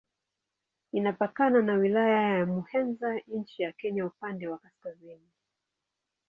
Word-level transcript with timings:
Inapakana 0.93 1.61
na 1.61 1.73
Wilaya 1.73 2.21
ya 2.37 2.45
Muheza 2.45 3.13
na 3.13 3.21
nchi 3.27 3.63
ya 3.63 3.71
Kenya 3.71 4.05
upande 4.05 4.47
wa 4.47 4.57
kaskazini. 4.57 5.29